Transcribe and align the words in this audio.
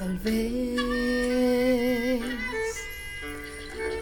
Tal 0.00 0.16
vez 0.24 0.80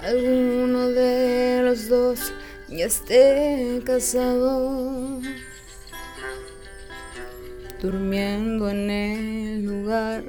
alguno 0.01 0.91
de 0.91 1.63
los 1.65 1.89
dos 1.89 2.33
ya 2.69 2.87
esté 2.87 3.83
casado, 3.85 5.21
durmiendo 7.83 8.71
en 8.71 8.91
el 8.91 9.65
lugar 9.65 10.23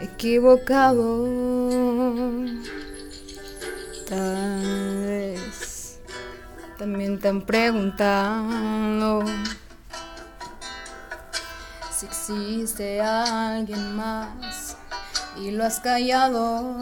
equivocado. 0.00 1.28
Tal 4.08 5.04
vez 5.04 6.00
también 6.78 7.18
te 7.18 7.28
han 7.28 7.42
preguntado 7.44 9.24
existe 12.04 13.00
alguien 13.00 13.96
más 13.96 14.76
y 15.36 15.50
lo 15.50 15.64
has 15.64 15.80
callado. 15.80 16.76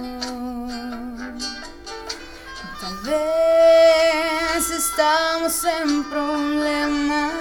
Tal 2.81 2.97
vez 3.05 4.71
estamos 4.71 5.65
en 5.65 6.05
problemas. 6.05 7.33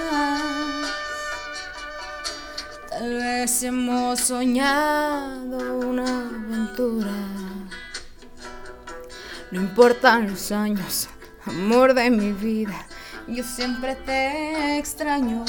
Tal 2.88 3.14
vez 3.14 3.62
hemos 3.62 4.20
soñado 4.20 5.78
una 5.80 6.04
aventura. 6.04 7.12
No 9.50 9.60
importan 9.60 10.30
los 10.30 10.52
años, 10.52 11.08
amor 11.44 11.94
de 11.94 12.10
mi 12.10 12.32
vida. 12.32 12.86
Yo 13.28 13.44
siempre 13.44 13.94
te 13.96 14.78
extraño. 14.78 15.44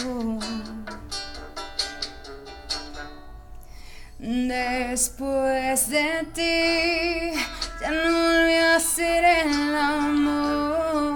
Después 4.94 5.90
de 5.90 6.24
ti, 6.36 7.34
ya 7.82 7.90
no 7.90 8.12
volví 8.12 8.54
a 8.54 8.80
ser 8.80 9.26
el 9.26 9.76
amor. 9.76 11.16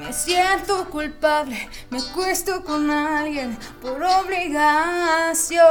Me 0.00 0.12
siento 0.12 0.90
culpable, 0.90 1.68
me 1.90 1.98
acuesto 1.98 2.64
con 2.64 2.90
alguien 2.90 3.56
por 3.80 4.02
obligación. 4.02 5.62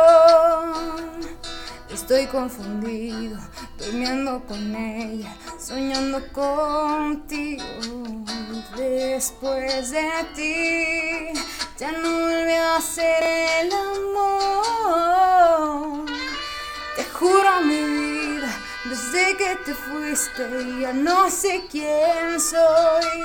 Estoy 1.91 2.27
confundido, 2.27 3.37
durmiendo 3.77 4.45
con 4.45 4.73
ella, 4.77 5.35
soñando 5.59 6.25
contigo. 6.31 7.65
Después 8.77 9.91
de 9.91 10.09
ti, 10.35 11.37
ya 11.77 11.91
no 11.91 12.09
volví 12.09 12.53
a 12.53 12.79
ser 12.79 13.21
el 13.65 13.73
amor. 13.73 14.82
Desde 19.13 19.37
que 19.37 19.55
te 19.65 19.73
fuiste 19.75 20.43
ya 20.81 20.91
no 20.91 21.29
sé 21.29 21.65
quién 21.69 22.39
soy. 22.39 23.23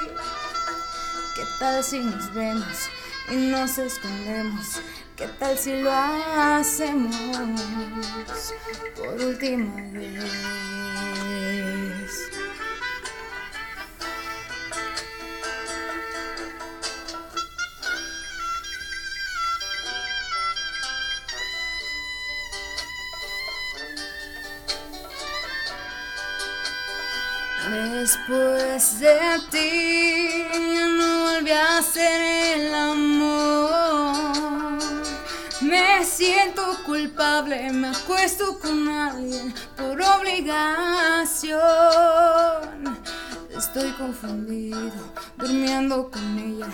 ¿Qué 1.35 1.45
tal 1.59 1.83
si 1.83 2.01
nos 2.01 2.33
vemos 2.35 2.89
y 3.31 3.37
nos 3.37 3.79
escondemos? 3.79 4.81
¿Qué 5.17 5.27
tal 5.39 5.59
si 5.59 5.81
lo 5.81 5.91
hacemos 5.91 7.17
por 8.97 9.15
última 9.15 9.75
vez? 9.93 10.78
Después 27.71 28.99
de 28.99 29.19
ti 29.51 30.45
no 30.97 31.25
volví 31.25 31.51
a 31.51 31.83
ser 31.83 32.21
el 32.57 32.75
amor. 32.75 34.33
Me 35.61 36.03
siento 36.03 36.63
culpable, 36.87 37.71
me 37.73 37.89
acuesto 37.89 38.59
con 38.59 38.89
alguien 38.89 39.55
por 39.77 40.01
obligación. 40.01 41.59
Estoy 43.55 43.91
confundido, 43.99 45.13
durmiendo 45.37 46.11
con 46.11 46.39
ella, 46.39 46.71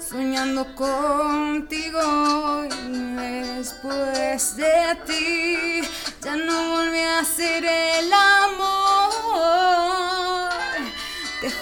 soñando 0.00 0.74
contigo. 0.74 2.64
Y 2.88 3.14
después 3.56 4.56
de 4.56 4.96
ti 5.06 5.82
ya 6.22 6.36
no 6.36 6.70
volví 6.70 7.00
a 7.00 7.22
ser 7.22 7.66
el 7.66 8.10
amor. 8.10 8.67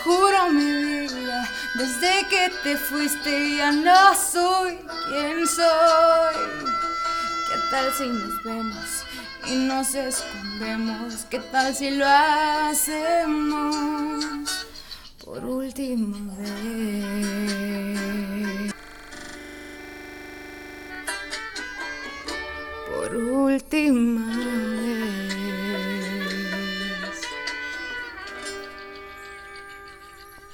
Juro 0.07 0.51
mi 0.53 0.71
vida, 1.09 1.49
desde 1.75 2.27
que 2.29 2.51
te 2.63 2.77
fuiste 2.77 3.57
ya 3.57 3.73
no 3.73 4.15
soy 4.15 4.79
quien 5.09 5.47
soy. 5.47 6.37
¿Qué 7.49 7.57
tal 7.71 7.93
si 7.93 8.07
nos 8.07 8.45
vemos 8.45 9.05
y 9.49 9.57
nos 9.57 9.95
escondemos? 9.95 11.27
¿Qué 11.29 11.41
tal 11.41 11.75
si 11.75 11.91
lo 11.91 12.07
hacemos 12.69 13.45
por 15.25 15.45
última 15.45 16.19
vez? 16.39 17.67
Por 22.89 23.17
última 23.17 24.37
vez. 24.37 24.56